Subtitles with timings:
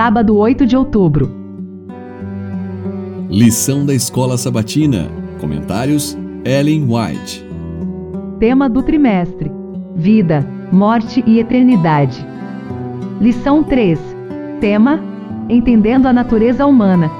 [0.00, 1.30] sábado 8 de outubro.
[3.28, 5.10] Lição da Escola Sabatina.
[5.38, 7.44] Comentários: Ellen White.
[8.38, 9.52] Tema do trimestre:
[9.94, 10.42] Vida,
[10.72, 12.26] Morte e Eternidade.
[13.20, 14.00] Lição 3.
[14.58, 14.98] Tema:
[15.50, 17.10] Entendendo a natureza humana.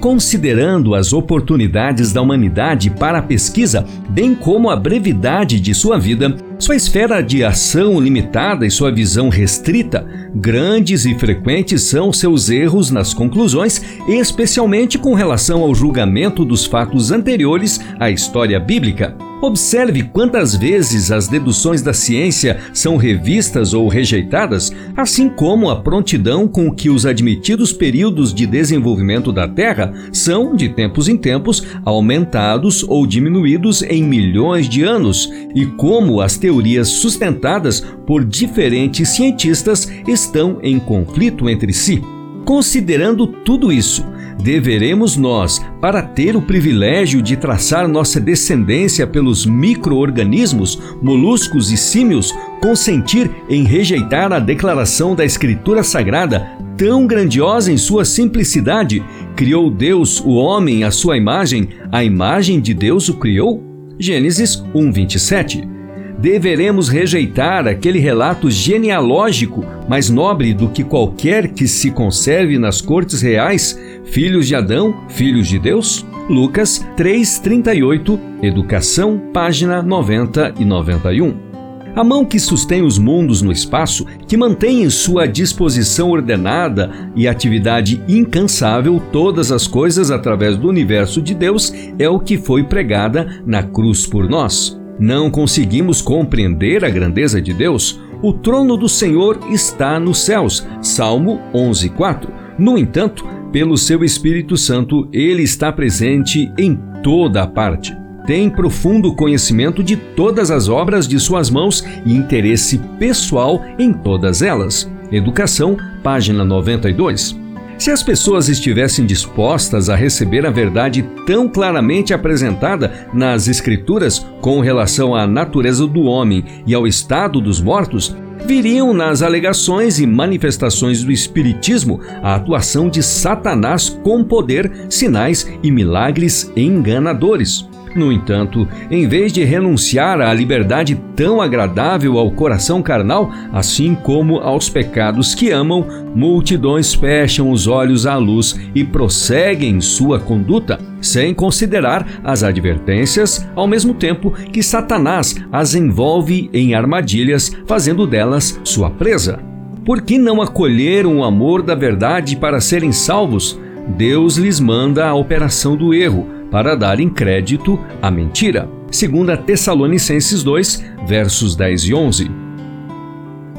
[0.00, 6.36] Considerando as oportunidades da humanidade para a pesquisa, bem como a brevidade de sua vida,
[6.56, 12.92] sua esfera de ação limitada e sua visão restrita, grandes e frequentes são seus erros
[12.92, 19.27] nas conclusões, especialmente com relação ao julgamento dos fatos anteriores à história bíblica.
[19.40, 26.48] Observe quantas vezes as deduções da ciência são revistas ou rejeitadas, assim como a prontidão
[26.48, 32.82] com que os admitidos períodos de desenvolvimento da Terra são, de tempos em tempos, aumentados
[32.82, 40.58] ou diminuídos em milhões de anos, e como as teorias sustentadas por diferentes cientistas estão
[40.64, 42.02] em conflito entre si.
[42.44, 44.04] Considerando tudo isso,
[44.38, 52.34] deveremos nós, para ter o privilégio de traçar nossa descendência pelos micro-organismos, moluscos e símios,
[52.62, 59.02] consentir em rejeitar a declaração da Escritura Sagrada, tão grandiosa em sua simplicidade?
[59.34, 63.62] Criou Deus o homem à sua imagem, a imagem de Deus o criou?
[63.98, 65.77] Gênesis 1:27
[66.18, 73.22] deveremos rejeitar aquele relato genealógico mais nobre do que qualquer que se conserve nas cortes
[73.22, 76.04] reais, filhos de Adão, filhos de Deus?
[76.28, 81.48] Lucas 3:38, Educação, página 90 e 91.
[81.96, 87.26] A mão que sustém os mundos no espaço, que mantém em sua disposição ordenada e
[87.26, 93.42] atividade incansável todas as coisas através do universo de Deus, é o que foi pregada
[93.44, 94.77] na cruz por nós.
[94.98, 98.00] Não conseguimos compreender a grandeza de Deus?
[98.20, 100.66] O trono do Senhor está nos céus.
[100.82, 102.28] Salmo 11:4.
[102.58, 107.96] No entanto, pelo seu Espírito Santo, ele está presente em toda a parte.
[108.26, 114.42] Tem profundo conhecimento de todas as obras de suas mãos e interesse pessoal em todas
[114.42, 114.90] elas.
[115.10, 117.47] Educação, página 92.
[117.78, 124.60] Se as pessoas estivessem dispostas a receber a verdade tão claramente apresentada nas Escrituras com
[124.60, 131.04] relação à natureza do homem e ao estado dos mortos, viriam nas alegações e manifestações
[131.04, 137.64] do Espiritismo a atuação de Satanás com poder, sinais e milagres enganadores.
[137.94, 144.38] No entanto, em vez de renunciar à liberdade tão agradável ao coração carnal, assim como
[144.38, 151.32] aos pecados que amam, multidões fecham os olhos à luz e prosseguem sua conduta, sem
[151.32, 158.90] considerar as advertências, ao mesmo tempo que Satanás as envolve em armadilhas, fazendo delas sua
[158.90, 159.40] presa.
[159.84, 163.58] Por que não acolheram o amor da verdade para serem salvos?
[163.96, 168.68] Deus lhes manda a operação do erro para darem crédito à mentira.
[168.90, 172.30] Segundo Tessalonicenses 2, versos 10 e 11.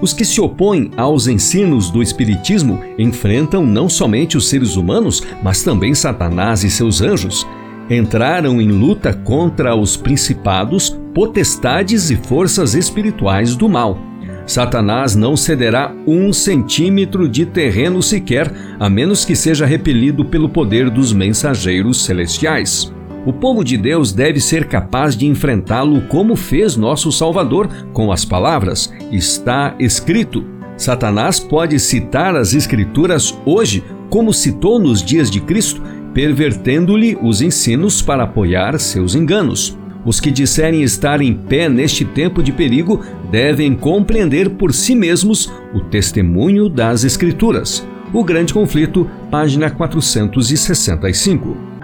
[0.02, 5.62] Os que se opõem aos ensinos do Espiritismo enfrentam não somente os seres humanos, mas
[5.62, 7.46] também Satanás e seus anjos.
[7.90, 14.09] Entraram em luta contra os principados, potestades e forças espirituais do mal.
[14.50, 20.90] Satanás não cederá um centímetro de terreno sequer, a menos que seja repelido pelo poder
[20.90, 22.92] dos mensageiros celestiais.
[23.28, 28.26] O povo de Deus deve ser capaz de enfrentá-lo como fez nosso Salvador, com as
[28.26, 30.44] palavras: Está escrito.
[30.76, 35.80] Satanás pode citar as Escrituras hoje, como citou nos dias de Cristo,
[36.12, 39.79] pervertendo-lhe os ensinos para apoiar seus enganos.
[40.06, 45.52] Os que disserem estar em pé neste tempo de perigo devem compreender por si mesmos
[45.74, 47.86] o testemunho das Escrituras.
[48.14, 51.79] O Grande Conflito, página 465.